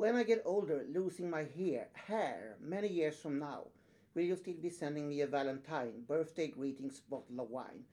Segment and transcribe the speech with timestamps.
[0.00, 3.64] When I get older, losing my hair, hair, many years from now,
[4.14, 7.84] will you still be sending me a Valentine, birthday greetings, bottle of wine?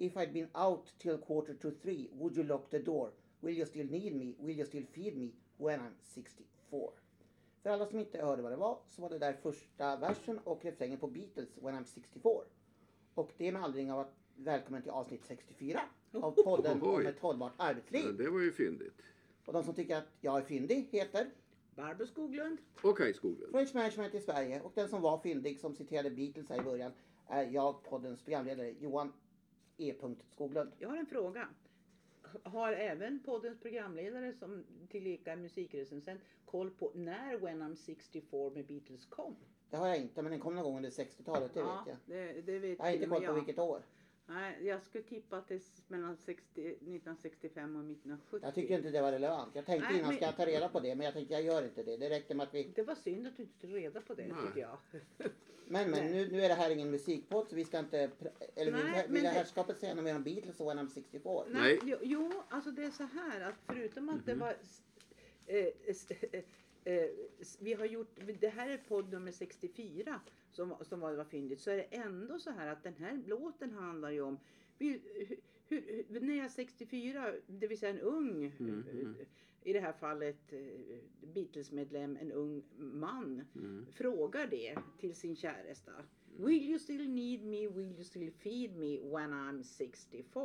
[0.00, 3.12] If I'd been out till quarter to three, would you lock the door?
[3.42, 4.34] Will you still need me?
[4.40, 6.90] Will you still feed me when I'm 64?
[7.62, 10.64] För alla som inte hörde vad det var så var det där första versen och
[10.64, 12.32] refrängen på Beatles When I'm 64.
[13.14, 15.80] Och det är med anledning av att välkommen till avsnitt 64
[16.12, 18.04] av podden om ett hållbart arbetsliv.
[18.06, 19.02] Ja, det var ju fyndigt.
[19.44, 21.30] Och de som tycker att jag är fyndig heter
[21.74, 22.58] Barbro Skoglund.
[22.82, 23.52] Okej, Skoglund.
[23.52, 26.92] French Management i Sverige och den som var fyndig som citerade Beatles här i början
[27.28, 29.12] är jag, poddens programledare Johan
[29.76, 29.94] E.
[30.30, 30.72] Skoglund.
[30.78, 31.48] Jag har en fråga.
[32.42, 38.66] Har även poddens programledare som tillika är musikrecensent koll på när When I'm 64 med
[38.66, 39.36] Beatles kom?
[39.70, 42.16] Det har jag inte men den kom någon gång under 60-talet, det ja, vet jag.
[42.18, 43.34] det, det vet Jag har inte och koll på jag.
[43.34, 43.82] vilket år.
[44.32, 48.46] Nej, jag skulle tippa att det är mellan 60, 1965 och 1970.
[48.46, 49.54] Jag tycker inte det var relevant.
[49.54, 51.42] Jag tänkte Nej, innan men- ska jag ta reda på det men jag tänkte jag
[51.42, 51.96] gör inte det.
[51.96, 52.72] Det räcker med att vi...
[52.74, 54.36] Det var synd att du inte tog reda på det Nej.
[54.46, 54.78] tycker jag.
[55.66, 58.10] Men men nu, nu är det här ingen musikpodd så vi ska inte...
[58.54, 60.88] Eller vill, Nej, vill men det- herrskapet säga något mer om Beatles och When I'm
[60.88, 61.44] 64?
[61.48, 61.78] Nej, Nej.
[61.82, 64.24] Jo, jo, alltså det är så här att förutom att Mhm.
[64.26, 64.82] det var s-
[65.46, 66.06] eh, s-
[66.84, 67.08] eh,
[67.58, 71.70] vi har gjort, det här är podd nummer 64 som, som var, var fyndigt, så
[71.70, 74.38] är det ändå så här att den här låten handlar ju om
[74.78, 75.00] vi,
[75.68, 79.16] hur, hur, när jag är 64, det vill säga en ung, Mhm.
[79.20, 79.26] eh,
[79.64, 80.58] i det här fallet eh,
[81.34, 83.86] Beatles-medlem, en ung man, Mm.
[83.92, 85.92] frågar det till sin käresta.
[86.36, 87.68] Will you still need me?
[87.68, 90.44] Will you still feed me when I'm 64?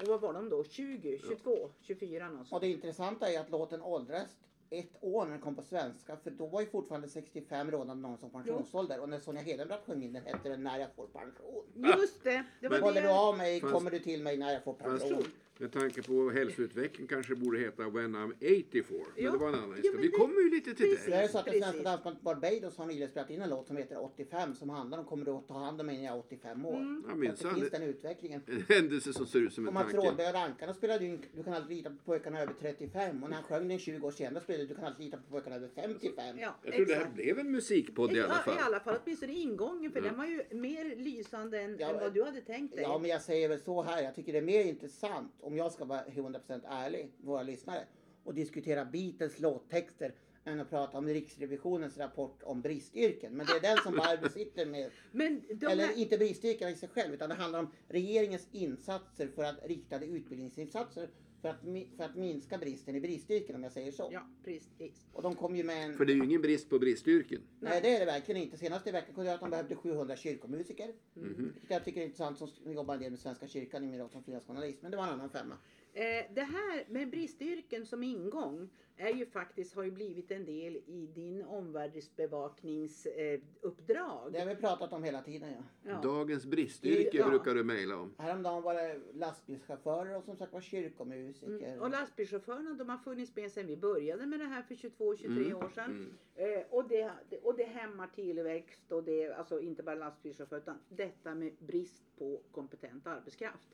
[0.00, 0.64] Och vad var de då?
[0.64, 2.60] 20, 22, 24 Och någonstans.
[2.60, 4.36] det intressanta är att låten åldras
[4.70, 8.18] ett år när den kom på svenska för då var ju fortfarande 65 rådande någon
[8.18, 11.64] som pensionsålder och när Sonja Hedenbratt sjöng in den hette den När jag får pension.
[11.74, 12.44] Just det!
[12.60, 13.08] det var Men- Håller det.
[13.08, 15.24] du av mig Fast- kommer du till mig när jag får Fast pension.
[15.58, 18.84] Med tanke på hälsoutveckling kanske det borde heta When I'm 84.
[19.14, 19.30] Men Ja.
[19.32, 20.00] det var en annan historia.
[20.00, 21.06] Vi kommer ju lite till precis.
[21.06, 21.28] Det är det.
[21.28, 24.54] så att det svenska dansbandet Barbados har nyligen spelat in en låt som heter 85
[24.54, 26.76] som handlar om kommer du att ta hand om mig när jag är 85 år.
[26.76, 27.04] Mm.
[27.08, 27.54] Ja, minsann.
[27.54, 28.40] det finns den utvecklingen.
[28.46, 29.96] En händelse som ser ut som en tanke.
[29.96, 33.28] Rådberg och Rankarna spelade ju in Du kan alltid lita på pojkarna över 35 och
[33.30, 35.68] när han sjöng den 20 år senare spelade Du kan alltid lita på pojkarna över
[35.74, 36.38] 55.
[36.38, 37.14] Ja, Jag tror det här exakt.
[37.14, 38.64] blev en musikpodd i alla Ja, I fall.
[38.66, 40.04] alla fall åtminstone ingången för Ja.
[40.08, 42.82] den var ju mer lysande än, Ja, än vad du hade tänkt dig.
[42.82, 45.72] Ja men jag säger väl så här, jag tycker det är mer intressant om jag
[45.72, 47.84] ska vara 100% ärlig, våra lyssnare,
[48.24, 50.14] och diskutera Beatles låttexter
[50.44, 53.32] än att prata om Riksrevisionens rapport om bristyrken.
[53.32, 54.90] Men det är den som Barbro sitter med.
[55.70, 59.64] Eller här, inte bristyrken i sig själv utan det handlar om regeringens insatser för att
[59.64, 61.08] riktade utbildningsinsatser
[61.40, 61.60] för att,
[61.96, 64.08] för att minska bristen i bristyrken om jag säger så.
[64.12, 65.06] ja, precis.
[65.12, 65.96] Och de kom ju med en...
[65.96, 67.40] För det är ju ingen brist på bristyrken.
[67.60, 68.56] Nej det är det verkligen inte.
[68.56, 70.92] Senast i veckan kunde jag att de behövde 700 kyrkomusiker.
[71.14, 71.52] Mhm.
[71.52, 74.10] Vilket jag tycker är intressant som jobbar en del med Svenska kyrkan i min roll
[74.10, 74.82] som frilansjournalist.
[74.82, 75.58] Men det var en annan femma.
[75.96, 80.76] Eh, det här med bristyrken som ingång är ju faktiskt, har ju blivit en del
[80.76, 83.34] i din omvärldsbevakningsuppdrag.
[83.34, 84.32] Eh, uppdrag.
[84.32, 85.62] Det har vi pratat om hela tiden ja.
[85.90, 86.00] ja.
[86.02, 87.28] Dagens bristyrke Ja.
[87.28, 88.14] brukar du mejla om.
[88.18, 91.68] Häromdagen var det lastbilschaufförer och som sagt var kyrkomusiker.
[91.68, 91.80] Mm.
[91.80, 95.70] Och lastbilschaufförerna de har funnits med sedan vi började med det här för 22-23 år
[95.74, 95.90] sedan.
[95.90, 96.16] Mm.
[96.34, 97.10] Eh, och, det,
[97.42, 102.40] och det hämmar tillväxt och det, alltså inte bara lastbilschaufförer utan detta med brist på
[102.52, 103.68] kompetent arbetskraft.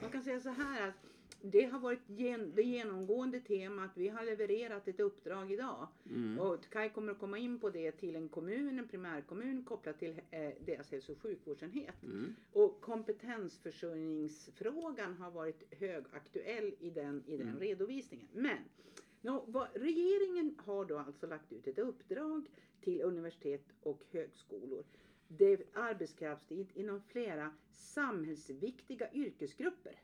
[0.00, 0.94] Man kan säga så här att
[1.42, 3.90] det har varit gen, det genomgående temat.
[3.94, 5.88] Vi har levererat ett uppdrag idag.
[6.10, 6.38] Mm.
[6.40, 10.20] Och Kai kommer att komma in på det till en kommun, en primärkommun kopplat till
[10.30, 12.02] eh, deras hälso och sjukvårdsenhet.
[12.02, 12.34] Mm.
[12.52, 17.60] Och kompetensförsörjningsfrågan har varit högaktuell i den, i den Mm.
[17.60, 18.28] redovisningen.
[18.32, 18.58] Men
[19.20, 22.50] nå, vad, regeringen har då alltså lagt ut ett uppdrag
[22.80, 24.84] till universitet och högskolor.
[25.28, 30.00] Det är arbetskraftstid inom flera samhällsviktiga yrkesgrupper.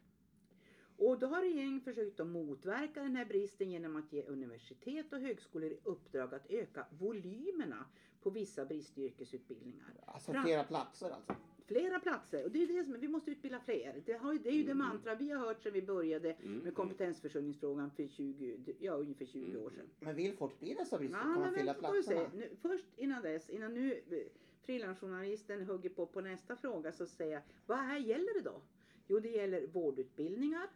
[0.97, 5.21] Och då har regeringen försökt att motverka den här bristen genom att ge universitet och
[5.21, 7.85] högskolor i uppdrag att öka volymerna
[8.23, 9.95] på vissa bristyrkesutbildningar.
[10.07, 11.35] Alltså Fram- flera platser alltså.
[11.67, 14.03] Flera platser och det är det som vi måste utbilda fler.
[14.07, 14.87] Det, har, det är ju det Mm.
[14.87, 16.59] mantra vi har hört sedan vi började Mm.
[16.59, 19.63] med kompetensförsörjningsfrågan för 20, ja, ungefär 20 Mm.
[19.63, 19.87] år sedan.
[20.01, 20.37] Men vill
[20.77, 22.31] dessa brister Ja, kan man fylla platserna.
[22.35, 24.19] Nu, först innan dess, innan nu eh,
[24.63, 28.61] frilansjournalisten hugger på på nästa fråga så säger jag, vad här gäller det då?
[29.09, 30.69] Jo, det gäller vårdutbildningar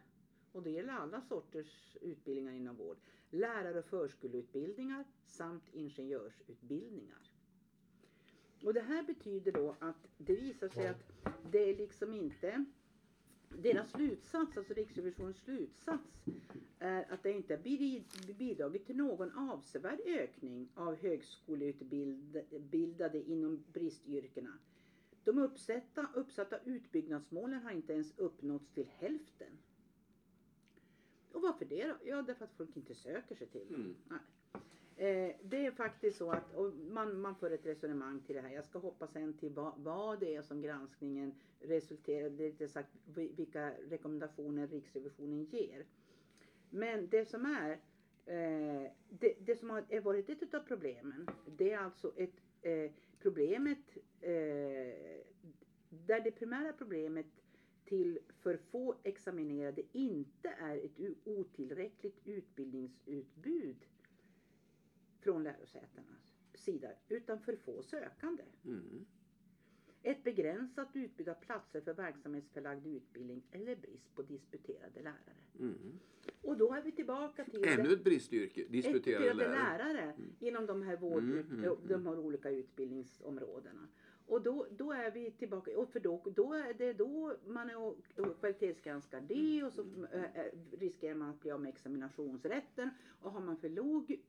[0.53, 2.97] och det gäller alla sorters utbildningar inom vård.
[3.31, 7.33] Lärar och förskoleutbildningar samt ingenjörsutbildningar.
[8.65, 11.13] Och det här betyder då att det visar sig att
[11.51, 12.65] det är liksom inte
[13.49, 16.25] deras slutsats, alltså Riksrevisionens slutsats,
[16.79, 17.63] är att det inte har
[18.35, 24.59] bidragit till någon avsevärd ökning av högskoleutbildade inom bristyrkena.
[25.25, 29.59] De uppsatta, uppsatta utbyggnadsmålen har inte ens uppnåtts till hälften.
[31.39, 31.95] Och varför det då?
[32.05, 33.95] Ja, därför att folk inte söker sig till dem.
[34.11, 34.21] Mm.
[34.97, 36.55] Eh, det är faktiskt så att
[36.91, 38.55] man, man för ett resonemang till det här.
[38.55, 43.33] Jag ska hoppa sen till vad, vad det är som granskningen resulterar i, sagt vi-
[43.37, 45.87] vilka rekommendationer Riksrevisionen ger.
[46.71, 47.71] Men det som är
[48.27, 52.91] eh, det, det som har är varit ett av problemen, det är alltså ett eh,
[53.19, 54.31] problemet eh,
[55.91, 57.27] där det primära problemet
[57.89, 63.77] till för få examinerade inte är ett otillräckligt utbildningsutbud
[65.21, 68.43] från lärosätenas sida utan för få sökande.
[68.65, 69.07] Mm.
[70.03, 75.45] Ett begränsat utbud av platser för verksamhetsförlagd utbildning eller brist på disputerade lärare.
[75.61, 75.99] Mm.
[76.43, 79.95] Och då är vi tillbaka till Ännu ett bristyrke, disputerade disputerade lärare.
[79.95, 81.77] lärare inom de här, vård, Mm, mm, mm.
[81.89, 83.89] de här olika utbildningsområdena.
[84.29, 87.77] Och då, då är vi tillbaka, och för då, då är det då man är
[87.79, 89.83] och, och kvalitetsgranskar det och så
[90.13, 92.91] äh, äh, riskerar man att bli av med examinationsrätten.
[93.23, 94.21] Och har man för låg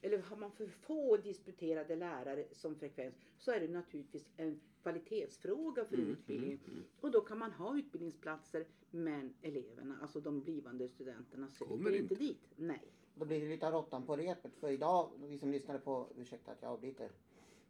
[0.00, 5.84] eller har man för få disputerade lärare som frekvens så är det naturligtvis en kvalitetsfråga
[5.84, 6.58] för Mm, utbildningen.
[6.64, 6.84] mm, mm.
[7.00, 12.14] Och då kan man ha utbildningsplatser men eleverna, alltså de blivande studenterna söker Kommer inte
[12.14, 12.14] inte.
[12.24, 12.48] dit.
[12.56, 12.82] Nej.
[13.14, 14.52] Då blir det lite råttan på repet.
[14.56, 17.10] För idag, vi som lyssnade på, ursäkta att jag avbryter.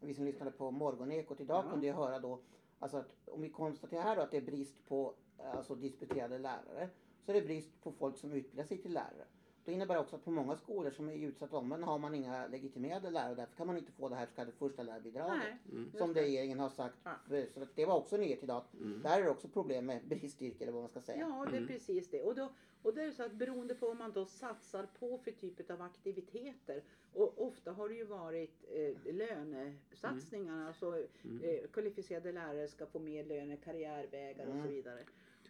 [0.01, 1.71] Vi som lyssnade på morgonekot idag Ja.
[1.71, 2.39] kunde ju höra då,
[2.79, 6.39] alltså att om vi konstaterar här då att det är brist på eh, alltså disputerade
[6.39, 6.89] lärare.
[7.25, 9.25] Så är det brist på folk som utbildar sig till lärare.
[9.65, 12.47] Det innebär också att på många skolor som är i utsatta områden har man inga
[12.47, 13.35] legitimerade lärare.
[13.35, 15.43] Därför kan man inte få det här så kallade första lärarbidraget.
[15.73, 15.93] Mm.
[15.99, 16.23] Som det.
[16.23, 16.97] regeringen har sagt.
[17.05, 17.11] Ja.
[17.29, 18.65] För- Så det var också nyhet idag.
[18.81, 19.03] Mm.
[19.03, 21.19] Där är det också problem med bristyrke eller vad man ska säga.
[21.19, 21.69] Ja, det är Mm.
[21.69, 22.23] precis det.
[22.23, 22.49] Och, då,
[22.83, 25.83] och det är så att beroende på vad man då satsar på för typ av
[25.83, 26.83] aktiviteter.
[27.15, 30.67] Och ofta har det ju varit eh, lönesatsningar.
[30.67, 30.87] Alltså
[31.25, 31.41] Mm.
[31.45, 34.69] eh, kvalificerade lärare ska få mer löner, karriärvägar och så Mm.
[34.73, 35.05] vidare.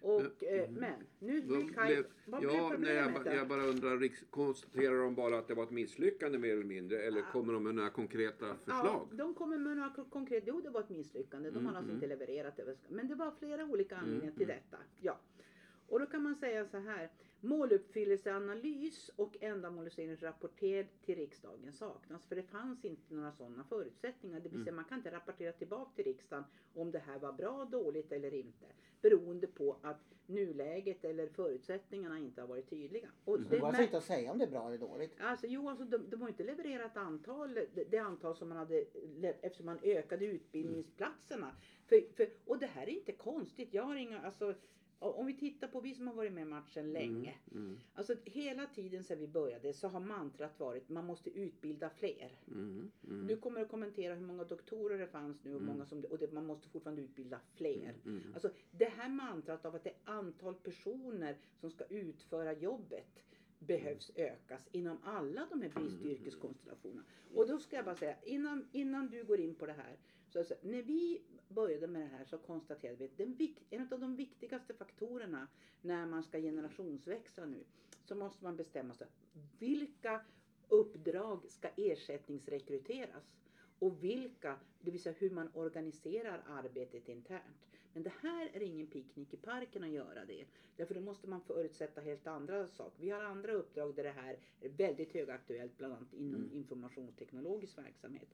[0.04, 0.74] Och, eh, Mm.
[0.74, 4.24] men nu vill Kaj, vad blev Ja, nej, problemet jag, ba- jag bara undrar, riks-
[4.30, 6.98] konstaterar de bara att det var ett misslyckande mer eller mindre?
[7.02, 7.26] Eller Ja.
[7.32, 8.84] kommer de med några konkreta förslag?
[9.10, 11.50] Ja, de kommer med några ko- konkreta, jo det var ett misslyckande.
[11.50, 11.94] De Mm, har alltså mm.
[12.04, 12.76] inte levererat det.
[12.88, 14.56] Men det var flera olika anledningar Mm, till mm.
[14.70, 14.82] detta.
[15.00, 15.18] Ja.
[15.88, 17.10] Och då kan man säga så här.
[17.44, 20.18] Måluppfyllelseanalys och ändamålsenlig
[21.04, 22.26] till riksdagen saknas.
[22.26, 24.40] För det fanns inte några sådana förutsättningar.
[24.40, 24.76] Det vill säga Mm.
[24.76, 26.44] man kan inte rapportera tillbaka till riksdagen
[26.74, 28.66] om det här var bra, dåligt eller inte.
[29.02, 33.08] Beroende på att nuläget eller förutsättningarna inte har varit tydliga.
[33.24, 33.48] Och Mm.
[33.50, 35.12] Det går alltså inte att säga om det är bra eller dåligt.
[35.20, 38.84] Alltså, jo, alltså, de, de har inte levererat antal, det, det antal som man hade
[39.40, 41.56] eftersom man ökade utbildningsplatserna.
[41.86, 43.74] För, för, och det här är inte konstigt.
[43.74, 44.54] Jag har inga, alltså,
[45.12, 47.34] om vi tittar på vi som har varit med i matchen länge.
[47.52, 47.78] Mm.
[47.94, 52.38] Alltså hela tiden sedan vi började så har mantrat varit man måste utbilda fler.
[52.48, 52.90] Mm.
[53.08, 53.26] Mm.
[53.26, 55.72] Du kommer att kommentera hur många doktorer det fanns nu och, Mm.
[55.72, 57.94] många som, och det, man måste fortfarande utbilda fler.
[58.04, 58.22] Mm.
[58.34, 63.24] Alltså det här mantrat av att det är antal personer som ska utföra jobbet
[63.58, 67.04] behövs ökas inom alla de här bristyrkeskonstellationerna.
[67.34, 69.96] Och då ska jag bara säga, innan, innan du går in på det här.
[70.28, 71.22] Så alltså, när vi
[71.54, 75.48] började med det här så konstaterade vi att den en av de viktigaste faktorerna
[75.82, 77.64] när man ska generationsväxla nu
[78.04, 79.06] så måste man bestämma sig.
[79.58, 80.20] Vilka
[80.68, 83.34] uppdrag ska ersättningsrekryteras?
[83.78, 87.66] Och vilka, det vill säga hur man organiserar arbetet internt.
[87.92, 90.44] Men det här är ingen picknick i parken att göra det.
[90.76, 93.02] Därför då måste man förutsätta helt andra saker.
[93.02, 96.56] Vi har andra uppdrag där det här är väldigt högaktuellt, bland annat inom Mm.
[96.56, 98.28] informationsteknologisk verksamhet.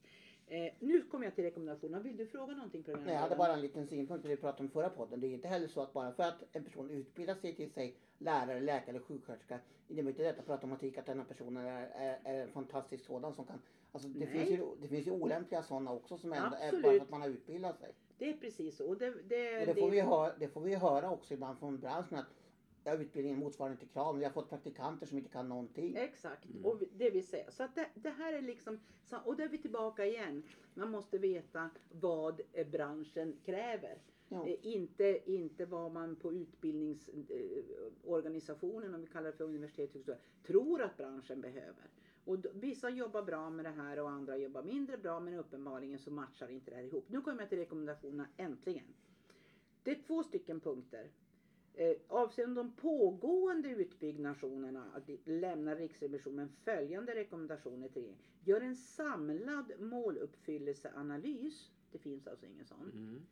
[0.51, 2.03] Eh, nu kommer jag till rekommendationerna.
[2.03, 2.85] Vill du fråga någonting?
[2.87, 5.21] Nej, jag hade bara en liten synpunkt på det vi pratade om förra podden.
[5.21, 7.97] Det är inte heller så att bara för att en person utbildar sig till sig
[8.19, 12.43] lärare, läkare eller sjuksköterska innebär inte detta per automatik att denna personen är, är, är
[12.43, 13.59] en fantastisk sådan som kan
[13.93, 14.29] Alltså det, Nej.
[14.29, 17.21] finns ju, det finns ju olämpliga sådana också som ändå är bara för att man
[17.21, 17.95] har utbildat sig.
[18.19, 18.89] Det är precis så.
[18.89, 21.81] Och det, det, Och det, får vi höra, det får vi höra också ibland från
[21.81, 22.27] branschen att
[22.85, 24.19] ja, utbildningen motsvarar inte kraven.
[24.19, 25.97] Vi har fått praktikanter som inte kan någonting.
[25.97, 26.65] Exakt, Mm.
[26.65, 27.51] och det vill säga.
[27.51, 28.81] Så att det, det här är liksom,
[29.25, 30.43] och där är vi tillbaka igen.
[30.75, 33.99] Man måste veta vad eh, branschen kräver.
[34.29, 34.49] Ja.
[34.49, 39.91] Eh, inte, inte vad man på utbildningsorganisationen, om vi kallar det för universitet
[40.47, 41.91] tror att branschen behöver.
[42.25, 45.99] Och då, vissa jobbar bra med det här och andra jobbar mindre bra men uppenbarligen
[45.99, 47.05] så matchar inte det här ihop.
[47.09, 48.85] Nu kommer jag till rekommendationerna äntligen.
[49.83, 51.11] Det är två stycken punkter.
[51.75, 58.23] Eh, avseende de pågående utbyggnationerna lämnar Riksrevisionen följande rekommendationer till regeringen.
[58.45, 61.71] Gör en samlad måluppfyllelseanalys.
[61.93, 62.91] Det finns alltså ingen sån.
[62.95, 63.23] Mm.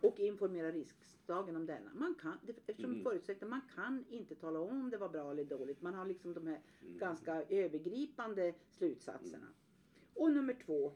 [0.00, 1.94] Och informera riksdagen om denna.
[1.94, 3.02] Man kan, eftersom Mm.
[3.04, 5.82] förutsätter man kan inte tala om om det var bra eller dåligt.
[5.82, 6.98] Man har liksom de här Mm.
[6.98, 9.46] ganska övergripande slutsatserna.
[10.14, 10.92] Och nummer två.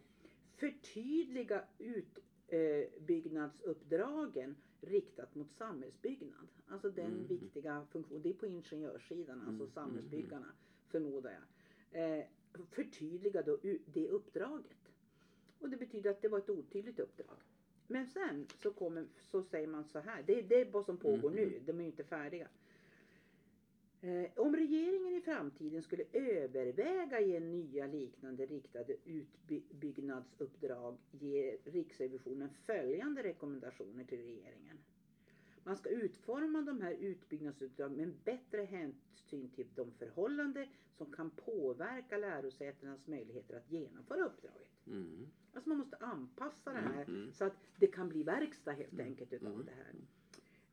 [0.57, 6.49] Förtydliga utbyggnadsuppdragen riktat mot samhällsbyggnad.
[6.67, 7.27] Alltså den Mm.
[7.27, 8.23] viktiga funktionen.
[8.23, 9.69] Det är på ingenjörssidan, alltså Mm.
[9.75, 10.53] samhällsbyggarna
[10.89, 12.19] förmodar jag.
[12.19, 12.25] Eh,
[12.71, 14.77] förtydliga då det uppdraget.
[15.59, 17.37] Och det betyder att det var ett otydligt uppdrag.
[17.87, 21.31] Men sen så, kommer, så säger man så här, det, det är vad som pågår
[21.31, 22.49] nu, de är ju inte färdiga.
[24.03, 33.23] Eh, om regeringen i framtiden skulle överväga ge nya liknande riktade utbyggnadsuppdrag ger Riksrevisionen följande
[33.23, 34.79] rekommendationer till regeringen.
[35.65, 40.67] Man ska utforma de här utbyggnadsuppdragen med bättre hänsyn till de förhållanden
[40.97, 44.87] som kan påverka lärosätenas möjligheter att genomföra uppdraget.
[44.87, 45.27] Mm.
[45.53, 47.33] Alltså man måste anpassa det här Mm.
[47.33, 49.67] så att det kan bli verkstad helt enkelt utav Mm.
[49.67, 49.95] det här.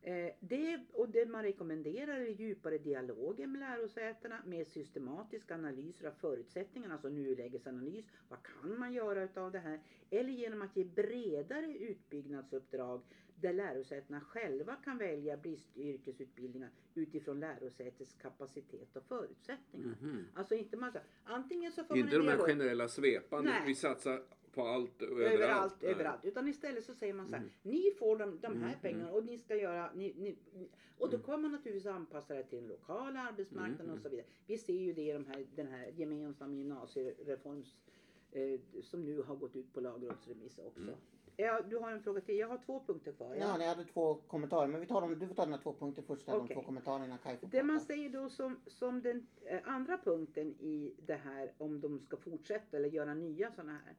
[0.02, 6.12] Eh, det, och det man rekommenderar är djupare dialoger med lärosätena med systematiska analyser av
[6.12, 8.04] förutsättningarna, alltså nulägesanalys.
[8.28, 9.80] Vad kan man göra utav det här?
[10.10, 13.02] Eller genom att ge bredare utbyggnadsuppdrag
[13.40, 19.96] där lärosätena själva kan välja bristyrkesutbildningar utifrån lärosätets kapacitet och förutsättningar.
[20.00, 20.26] Mhm.
[20.34, 23.62] Alltså inte massa, antingen så får Inte man de här generella svepande, Nej.
[23.66, 24.22] vi satsar
[24.54, 25.34] på allt och överallt.
[25.34, 25.90] överallt, Nej.
[25.90, 26.24] överallt.
[26.24, 27.52] Utan istället så säger man så här, Mm.
[27.62, 31.10] ni får de, de här Mm, pengarna och ni ska göra, ni, ni, ni- och
[31.10, 31.24] då Mm.
[31.24, 34.26] kommer man naturligtvis anpassa det till den lokala arbetsmarknaden Mm, och så vidare.
[34.46, 37.76] Vi ser ju det i de här, den här gemensamma gymnasiereforms
[38.32, 40.80] eh, som nu har gått ut på lagrådsremiss också.
[40.82, 40.94] Mm.
[41.40, 43.34] Ja, du har en fråga till, jag har två punkter kvar.
[43.34, 46.02] Ja, ni hade två kommentarer, men vi tar dem, du får ta dina två punkter
[46.02, 46.48] först, Okej.
[46.48, 50.46] de två kommentarerna Kaj får Det man säger då som, som den eh, andra punkten
[50.60, 53.94] i det här om de ska fortsätta eller göra nya sådana här.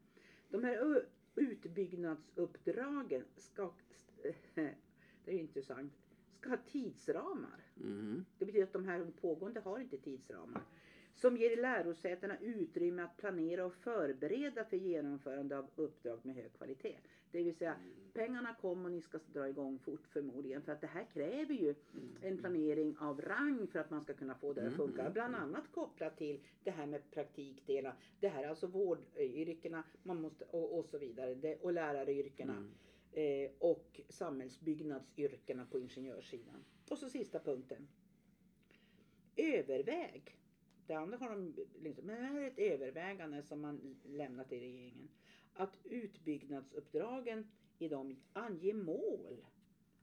[0.50, 1.04] De här
[1.34, 3.72] utbyggnadsuppdragen ska,
[4.54, 4.74] det
[5.24, 5.92] är intressant,
[6.38, 7.64] ska ha tidsramar.
[7.74, 8.24] Mhm.
[8.38, 10.62] Det betyder att de här pågående har inte tidsramar.
[11.20, 16.96] Som ger lärosätena utrymme att planera och förbereda för genomförande av uppdrag med hög kvalitet.
[17.30, 17.76] Det vill säga
[18.12, 20.62] pengarna kommer och ni ska dra igång fort förmodligen.
[20.62, 21.74] För att det här kräver ju
[22.22, 25.00] en planering av rang för att man ska kunna få det att funka.
[25.00, 25.12] Mm.
[25.12, 27.94] Bland annat kopplat till det här med praktikdelar.
[28.20, 31.34] Det här är alltså vårdyrkena man måste, och, och så vidare.
[31.34, 32.56] Det, och läraryrkena.
[32.56, 32.72] Mm.
[33.12, 36.64] Eh, och samhällsbyggnadsyrkena på ingenjörssidan.
[36.88, 37.88] Och så sista punkten.
[39.36, 40.39] Överväg.
[40.86, 44.60] Det andra har de liksom, men det här är ett övervägande som man lämnat till
[44.60, 45.08] regeringen.
[45.54, 47.44] Att utbyggnadsuppdragen
[47.78, 49.44] i dem anger mål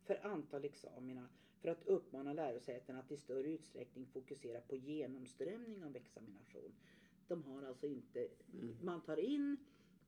[0.04, 1.30] för antal examina
[1.62, 6.74] för att uppmana lärosätena att i större utsträckning fokusera på genomströmning av examination.
[7.28, 8.76] De har alltså inte, Mm.
[8.82, 9.58] man tar in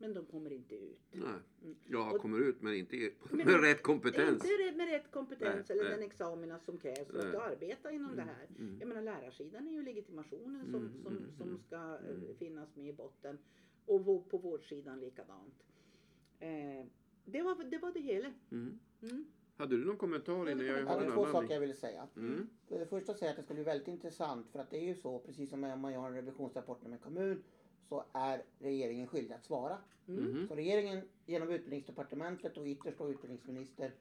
[0.01, 0.99] men de kommer inte ut.
[1.11, 1.23] Nej.
[1.63, 1.75] Mm.
[1.87, 2.95] Jag Och- kommer ut men inte
[3.31, 4.45] Men- med rätt kompetens.
[4.45, 5.97] Inte med rätt kompetens Nej, eller nej.
[5.99, 8.47] den examina som krävs för att arbeta inom det här.
[8.59, 8.77] Mm.
[8.79, 11.59] Jag menar lärarsidan är ju legitimationen som, Mm, som, mm, som mm.
[11.67, 12.35] ska eh, Mm.
[12.39, 13.37] finnas med i botten.
[13.85, 15.63] Och på vårdsidan likadant.
[16.39, 16.85] Eh,
[17.25, 18.33] det, var, det var det hela.
[18.51, 18.79] Mm.
[19.01, 19.25] Mm.
[19.57, 22.07] Hade du någon kommentar innan jag en två saker jag ville säga.
[22.15, 22.49] Mm.
[22.67, 24.87] För det första säger jag att det skulle bli väldigt intressant för att det är
[24.87, 27.43] ju så, precis som om man gör en revisionsrapport om en kommun,
[27.89, 29.77] så är regeringen skyldig att svara.
[30.07, 30.23] Mm.
[30.23, 30.47] Mhm.
[30.47, 33.91] Så regeringen genom utbildningsdepartementet och ytterst då utbildningsminister,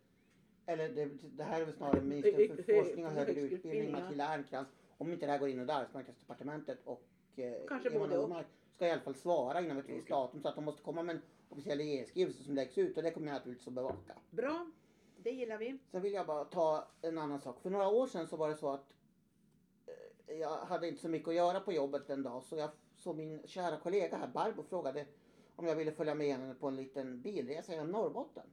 [0.66, 3.92] eller det, det här är väl snarare minister för forskning och högre utbildning.
[3.92, 4.68] Matilda Ernkrans,
[4.99, 8.07] om inte det här går in under arbetsmarknadsdepartementet och eh, Kanske Eva.
[8.07, 11.02] Nordmark, ska i alla fall svara inom ett visst datum så att de måste komma
[11.02, 14.14] med en officiell regeringsskrivelse som läggs ut och det kommer jag naturligtvis att bevaka.
[14.30, 14.71] Bra,
[15.16, 15.78] det gillar vi.
[15.90, 17.61] Sen vill jag bara ta en annan sak.
[17.61, 18.95] För några år sedan så var det så att
[20.26, 23.12] eh, jag hade inte så mycket att göra på jobbet en dag så jag så
[23.12, 25.07] min kära kollega här Barbro frågade
[25.57, 28.47] om jag ville följa med henne på en liten bilresa genom Norrbotten.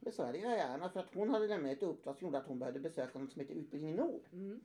[0.00, 2.26] Det sa jag, det gör jag gärna för att hon hade nämligen ett uppdrag som
[2.26, 4.60] gjorde att hon behövde besöka något som heter Utbildning Nord Mm.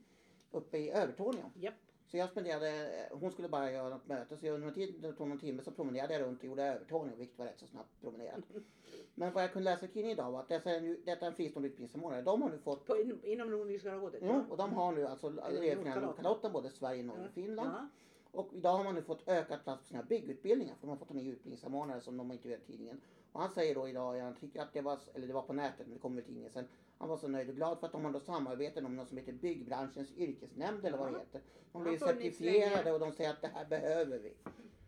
[0.50, 1.50] uppe i Övertorneå.
[1.54, 1.74] Japp.
[2.06, 5.38] Så jag spenderade, hon skulle bara göra något möte så under tid, det tog någon
[5.38, 8.40] timme så promenerade jag runt och gjorde Övertorneå vilket var rätt så snabbt promenerat.
[9.14, 10.70] Men vad jag kunde läsa i tidningen idag var att dessa,
[11.04, 12.22] detta är en fristående utbildningssamordnare.
[12.22, 14.22] De har nu fått På, in, inom Nordiska rådet?
[14.24, 16.02] Jo, och de har nu alltså regeringarna Nordkalotten.
[16.06, 17.70] Nordkalotten, både Sverige, Norge och Finland.
[17.74, 17.88] Ja.
[18.34, 20.74] Och idag har man nu fått ökat plats på sina byggutbildningar.
[20.74, 23.00] För de har fått en ny utbildningssamordnare som de har intervjuat i tidningen.
[23.32, 25.86] Och han säger då idag en artikel att det var, eller det var på nätet,
[25.86, 26.68] men det kommer i tidningen sen.
[26.98, 29.18] Han var så nöjd och glad för att de har då samarbeten om något som
[29.18, 31.40] heter Byggbranschens yrkesnämnd eller vad det heter.
[31.72, 34.32] De blir certifierade och de säger att det här behöver vi.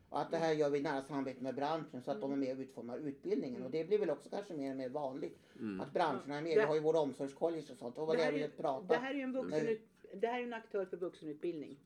[0.09, 2.37] Och att det här gör vi i nära samarbete med branschen så att de är
[2.37, 3.63] med och utformar utbildningen.
[3.63, 5.39] Och det blir väl också kanske mer och mer vanligt.
[5.59, 5.81] Mm.
[5.81, 6.55] Att branscherna är med.
[6.55, 7.99] Vi har ju och omsorgscollege och sånt.
[7.99, 9.81] Och vad Det det här är prata Det här är ju en, vuxenut,
[10.15, 11.79] det här är en aktör för vuxenutbildning.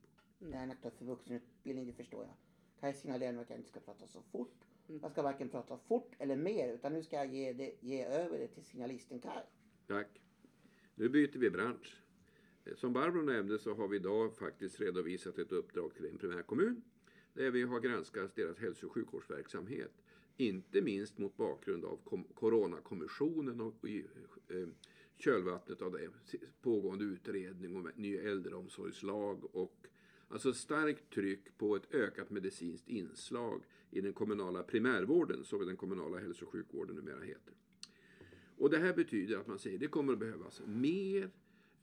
[0.49, 2.33] Det är en för vuxenutbildning, det förstår jag.
[2.79, 4.65] Kan jag signalera nu att jag inte ska prata så fort.
[4.87, 5.01] Mm.
[5.01, 8.39] Jag ska varken prata fort eller mer utan nu ska jag ge, det, ge över
[8.39, 9.45] det till signalisten Kaj.
[9.87, 10.21] Tack.
[10.95, 12.03] Nu byter vi bransch.
[12.75, 16.81] Som Barbro nämnde så har vi idag faktiskt redovisat ett uppdrag till en primärkommun
[17.33, 19.91] där vi har granskat deras hälso och sjukvårdsverksamhet.
[20.37, 24.05] Inte minst mot bakgrund av kom- Coronakommissionen och i
[24.49, 24.67] eh,
[25.17, 26.09] kölvattnet av det
[26.61, 29.87] pågående utredning om ny äldreomsorgslag och
[30.31, 36.19] Alltså starkt tryck på ett ökat medicinskt inslag i den kommunala primärvården, som den kommunala
[36.19, 37.53] hälso och sjukvården numera heter.
[38.57, 41.29] Och det här betyder att man säger att det kommer att behövas mer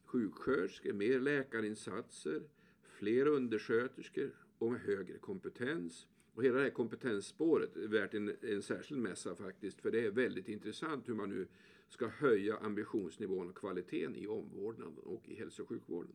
[0.04, 2.42] sjuksköterskor, mer läkarinsatser,
[2.82, 6.06] fler undersköterskor och med högre kompetens.
[6.34, 10.10] Och hela det här kompetensspåret är värt en, en särskild mässa faktiskt, för det är
[10.10, 11.46] väldigt intressant hur man nu
[11.88, 16.12] ska höja ambitionsnivån och kvaliteten i omvårdnaden och i hälso och sjukvården.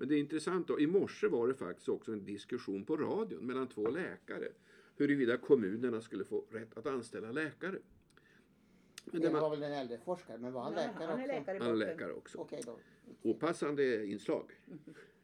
[0.00, 3.46] Men det är intressant då, i morse var det faktiskt också en diskussion på radion
[3.46, 4.48] mellan två läkare
[4.96, 7.78] huruvida kommunerna skulle få rätt att anställa läkare.
[9.04, 11.32] Men det var väl en äldre forskare, men var han läkare han är också?
[11.32, 12.38] läkare i Han är läkare också.
[12.38, 12.78] Okej då.
[13.22, 14.50] Opassande inslag.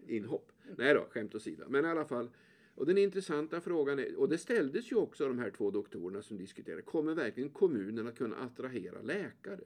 [0.06, 0.52] Inhopp.
[0.76, 1.64] Nej då, skämt åsido.
[1.68, 2.30] Men i alla fall.
[2.74, 6.22] Och den intressanta frågan är, och det ställdes ju också av de här två doktorerna
[6.22, 9.64] som diskuterade, kommer verkligen kommunen att kunna attrahera läkare?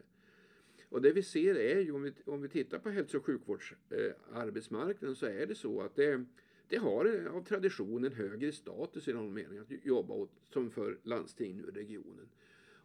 [0.90, 5.16] Och det vi ser är ju, om vi, om vi tittar på hälso och sjukvårdsarbetsmarknaden
[5.16, 6.24] så är det så att det,
[6.68, 10.98] det har av tradition en högre status i någon mening att jobba åt, som för
[11.02, 12.28] landsting nu i regionen.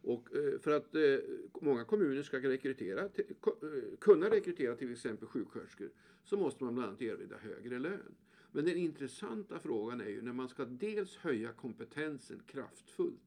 [0.02, 1.18] Och eh, för att eh,
[1.60, 5.90] många kommuner ska rekrytera, till, eh, kunna rekrytera till exempel sjuksköterskor
[6.24, 8.14] så måste man bland annat erbjuda högre lön.
[8.52, 13.20] Men den intressanta frågan är ju när man ska dels höja kompetensen kraftfullt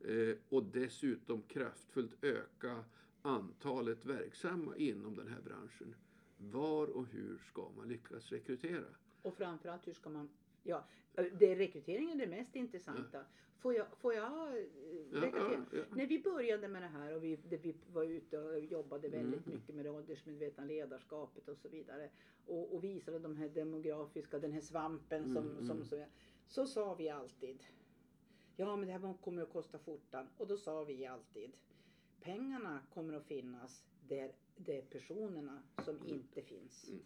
[0.00, 2.84] eh, och dessutom kraftfullt öka
[3.22, 5.94] antalet verksamma inom den här branschen.
[6.38, 8.84] Var och hur ska man lyckas rekrytera?
[9.22, 10.28] Och framförallt hur ska man,
[10.62, 10.84] ja,
[11.14, 13.24] det är rekryteringen det mest intressanta.
[13.58, 14.64] Får jag, får jag eh,
[15.12, 15.30] Ja, till?
[15.34, 15.82] ja, ja.
[15.90, 19.46] När vi började med det här och vi, det, vi var ute och jobbade väldigt
[19.46, 19.58] Mm.
[19.58, 22.10] mycket med det åldersmedvetna ledarskapet och så vidare.
[22.46, 26.08] Och, och visade de här demografiska, den här svampen som, Mm, som mm.
[26.46, 27.64] så, sa vi alltid.
[28.56, 30.26] Ja men det här kommer att kosta skjortan.
[30.36, 31.50] Och då sa vi alltid.
[32.20, 36.88] Pengarna kommer att finnas där det är personerna som inte finns.
[36.88, 37.02] Mm.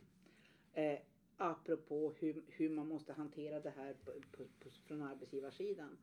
[0.72, 1.00] Eh,
[1.36, 5.98] apropå hur, hur man måste hantera det här på, på, på, från arbetsgivarsidan.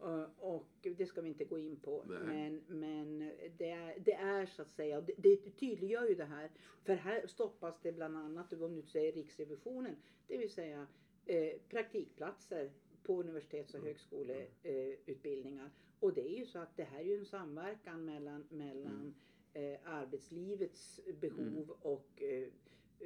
[0.00, 2.04] Eh, och det ska vi inte gå in på.
[2.08, 2.20] Nej.
[2.20, 6.50] Men, men det, är, det är så att säga, det, det tydliggör ju det här.
[6.84, 10.86] För här stoppas det bland annat, om du säger Riksrevisionen, det vill säga
[11.26, 15.64] eh, praktikplatser på universitets och högskoleutbildningar.
[15.64, 15.70] Eh.
[16.04, 19.14] Och det är ju så att det här är ju en samverkan mellan, mellan
[19.52, 22.48] eh, arbetslivets behov och eh,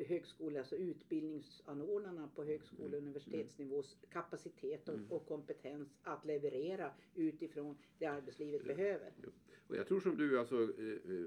[0.07, 8.07] högskola, alltså utbildningsanordnarna på högskole och universitetsnivås kapacitet och, och kompetens att leverera utifrån det
[8.07, 9.13] arbetslivet behöver.
[9.67, 11.27] Och jag tror som du, alltså eh, eh,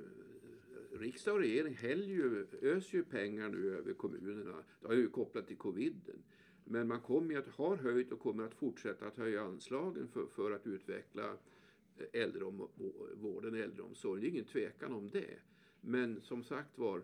[0.99, 4.63] riksdag och regering ju, öser ju pengar nu över kommunerna.
[4.81, 6.23] Det har ju kopplat till coviden.
[6.63, 10.25] Men man kommer ju att, har höjt och kommer att fortsätta att höja anslagen för,
[10.25, 11.37] för att utveckla
[12.13, 14.21] äldrevården, äldreomsorgen.
[14.21, 15.39] Det är ingen tvekan om det.
[15.81, 17.03] Men som sagt var,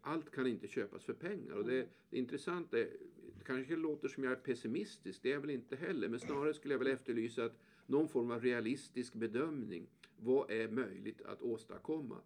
[0.00, 1.54] allt kan inte köpas för pengar.
[1.54, 2.90] Och det, det intressanta är,
[3.38, 6.08] det kanske låter som jag är pessimistisk, det är jag väl inte heller.
[6.08, 9.86] Men snarare skulle jag väl efterlysa att någon form av realistisk bedömning.
[10.16, 12.16] Vad är möjligt att åstadkomma?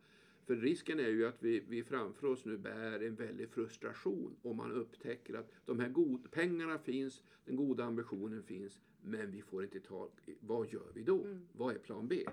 [0.48, 4.56] För risken är ju att vi, vi framför oss nu bär en väldig frustration om
[4.56, 9.64] man upptäcker att de här god, pengarna finns, den goda ambitionen finns, men vi får
[9.64, 11.26] inte tag vad gör vi då?
[11.52, 12.24] Vad är plan B?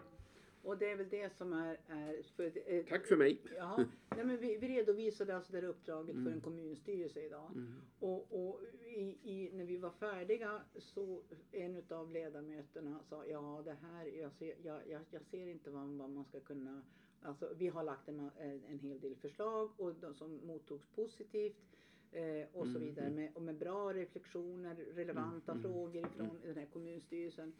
[0.61, 1.77] Och det är väl det som är...
[1.87, 3.41] är för, eh, Tack för mig!
[3.57, 6.25] Ja, nej men vi, vi redovisade alltså det här uppdraget Mm.
[6.25, 7.51] för en kommunstyrelse idag.
[7.99, 13.77] Och, och i, i, när vi var färdiga så en av ledamöterna sa ja det
[13.81, 16.83] här, jag ser, jag, jag, jag ser inte vad, vad man ska kunna
[17.21, 18.31] Alltså, vi har lagt en,
[18.69, 21.74] en hel del förslag och de som mottogs positivt.
[22.15, 26.39] Eh, och så Mm, vidare med, och med bra reflektioner, relevanta Mm, mm, frågor ifrån
[26.43, 27.53] den här kommunstyrelsen.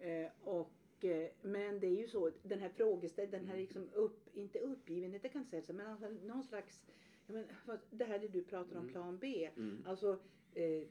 [0.00, 4.28] Eh, och, eh, men det är ju så, den här frågeställningen, den här liksom upp,
[4.32, 6.84] inte uppgivenhet, det kan inte säga så, men alltså någon slags,
[7.26, 7.44] men,
[7.90, 9.50] det här det du pratar om, plan B.
[9.56, 9.82] Mm.
[9.86, 10.18] Alltså,
[10.54, 10.82] eh,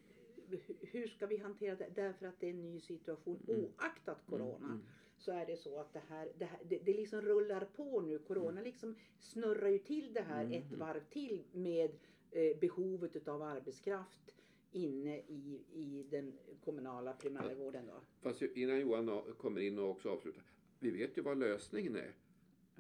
[0.50, 1.90] hu- hur ska vi hantera det?
[1.96, 4.66] Därför att det är en ny situation oaktat corona.
[4.68, 4.82] Mm.
[5.18, 8.20] Så är det så att det här, det, här det, det liksom rullar på nu.
[8.20, 8.64] Corona Mm.
[8.64, 11.92] liksom snurrar ju till det här ett varv till med
[12.34, 14.36] eh, behovet utav arbetskraft
[14.72, 18.02] inne i, i den kommunala primärvården då.
[18.22, 20.44] Fast innan Johan kommer in och också avslutar.
[20.80, 22.12] Vi vet ju vad lösningen är.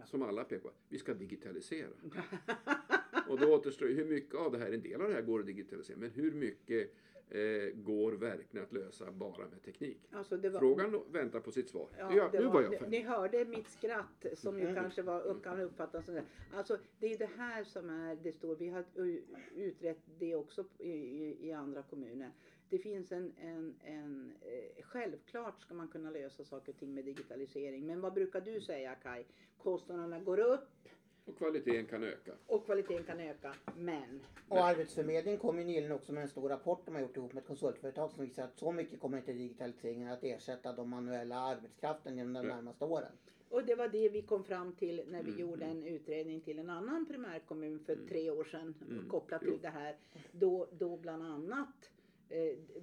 [0.05, 0.71] Som alla pekar på.
[0.89, 1.89] Vi ska digitalisera.
[3.29, 5.39] Och då återstår ju hur mycket av det här, en del av det här går
[5.39, 5.97] att digitalisera.
[5.97, 6.93] Men hur mycket
[7.29, 9.97] eh, går verkligen att lösa bara med teknik?
[10.11, 11.87] Alltså det var, Frågan väntar på sitt svar.
[11.99, 12.91] Ja, Ja, nu var, var jag ni- färdig.
[12.91, 14.75] Ni hörde mitt skratt som ju Mm.
[14.75, 16.23] kanske var, kan uppfattas som det.
[16.53, 18.55] Alltså det är det här som är det står.
[18.55, 18.85] Vi har
[19.55, 22.31] utrett det också i, i, i andra kommuner.
[22.69, 27.05] Det finns en, en, en eh, självklart ska man kunna lösa saker och ting med
[27.05, 27.85] digitalisering.
[27.87, 29.23] Men vad brukar du säga Kai?
[29.57, 30.67] Kostnaderna går upp
[31.25, 32.31] Och kvaliteten kan öka.
[32.47, 33.53] och kvaliteten kan öka.
[33.77, 37.33] Men Och Arbetsförmedlingen kom ju nyligen också med en stor rapport de har gjort ihop
[37.33, 41.35] med ett konsultföretag som visar att så mycket kommer inte digitaliseringen att ersätta de manuella
[41.39, 43.11] arbetskraften genom de närmaste åren.
[43.49, 46.59] Och det var det vi kom fram till när vi Mm, gjorde en utredning till
[46.59, 49.51] en annan primärkommun för tre år sedan Mm, kopplat jo.
[49.51, 49.95] till det här.
[50.31, 51.89] Då, då bland annat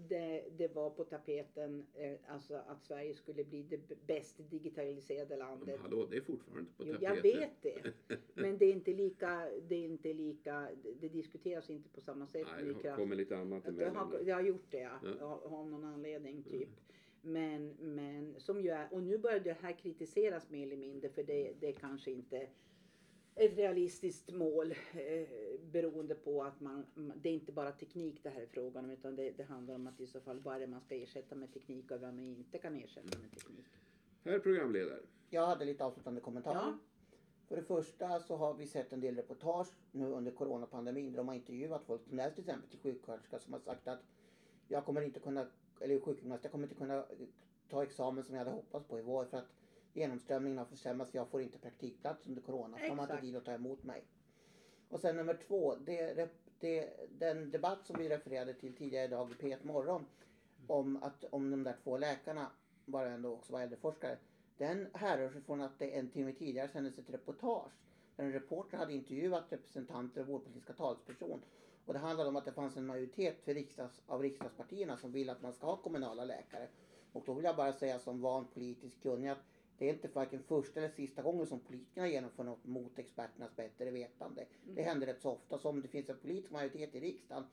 [0.08, 5.38] det, det var på tapeten eh, alltså att Sverige skulle bli det bäst digitaliserade Men
[5.38, 5.80] landet.
[5.80, 7.02] hallå, det är fortfarande på tapeten.
[7.02, 7.92] jag vet det.
[8.34, 12.26] Men det är inte lika, det är inte lika, det, det diskuteras inte på samma
[12.26, 13.96] sätt Nej, det har kommit lite annat det emellan.
[13.96, 14.24] har, där.
[14.24, 14.98] det har gjort det ja.
[15.20, 15.40] Ja.
[15.44, 16.68] Av, någon anledning typ.
[17.22, 21.22] Men, men som ju är, och nu börjar det här kritiseras mer eller mindre för
[21.22, 22.48] det, det kanske inte
[23.34, 25.28] ett realistiskt mål eh,
[25.72, 29.16] beroende på att man, det är inte bara teknik det här är frågan om utan
[29.16, 31.52] det, det handlar om att i så fall vad är det man ska ersätta med
[31.52, 33.66] teknik och vad man inte kan ersätta med teknik.
[34.24, 35.00] Herr programledare.
[35.30, 36.56] Jag hade lite avslutande kommentarer.
[36.56, 36.78] Ja.
[37.48, 41.28] För det första så har vi sett en del reportage nu under coronapandemin där de
[41.28, 44.02] har intervjuat folk som är till exempel till sjuksköterska som har sagt att
[44.68, 45.46] jag kommer inte kunna,
[45.80, 47.04] eller sjukgymnast, jag kommer inte kunna
[47.68, 49.48] ta examen som jag hade hoppats på i vår för att
[49.92, 51.14] genomströmningen har försämrats.
[51.14, 54.04] Jag får inte praktikplats under corona för de har inte tid att ta emot mig.
[54.88, 59.42] Och sen nummer två, det, det, den debatt som vi refererade till tidigare idag i
[59.42, 60.06] P1 Morgon
[60.66, 62.50] om, att, om de där två läkarna,
[62.84, 64.18] bara ändå också var äldreforskare,
[64.58, 67.72] den härrör sig från att det en timme tidigare sändes ett reportage
[68.16, 71.40] där en reporter hade intervjuat representanter av vår politiska talesperson.
[71.86, 75.30] Och det handlade om att det fanns en majoritet för riksdags, av riksdagspartierna som vill
[75.30, 76.68] att man ska ha kommunala läkare.
[77.12, 79.38] Och då vill jag bara säga som van politisk kunnig att
[79.80, 83.90] det är inte varken första eller sista gången som politikerna genomför något mot experternas bättre
[83.90, 84.46] vetande.
[84.64, 85.58] Det händer rätt så ofta.
[85.58, 87.44] Så om det finns en politisk majoritet i riksdagen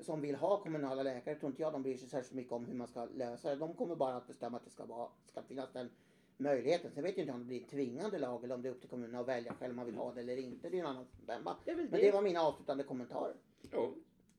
[0.00, 2.74] som vill ha kommunala läkare tror inte jag de bryr sig särskilt mycket om hur
[2.74, 3.56] man ska lösa det.
[3.56, 5.90] De kommer bara att bestämma att det ska, vara, ska finnas den
[6.36, 6.90] möjligheten.
[6.94, 8.80] Sen vet jag inte om det blir en tvingande lag eller om det är upp
[8.80, 10.68] till kommunerna att välja själv om man vill ha det eller inte.
[10.68, 11.56] Det är en annan femma.
[11.66, 12.10] Men det.
[12.10, 13.36] var mina avslutande kommentarer.
[13.70, 13.94] Ja,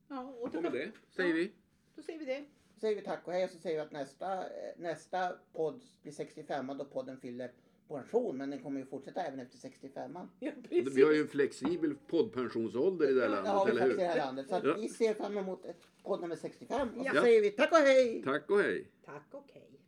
[0.08, 1.52] Ja, och då, med det säger vi
[1.96, 2.44] då säger vi det.
[2.80, 4.44] Så säger vi tack och hej och så säger vi att nästa,
[4.76, 7.50] nästa podd blir 65 då podden fyller
[7.88, 8.36] pension.
[8.36, 13.10] Men den kommer ju fortsätta även efter 65 Ja, Vi har ju en flexibel poddpensionsålder
[13.10, 13.96] i det här Det landet, vi eller hur?
[13.96, 14.48] det här landet.
[14.48, 14.74] Så att Ja.
[14.80, 16.88] vi ser fram emot ett podd nummer 65.
[16.88, 17.22] Och så Ja.
[17.22, 18.22] säger vi tack och hej!
[18.24, 18.86] Tack och hej!
[19.04, 19.79] Tack och hej.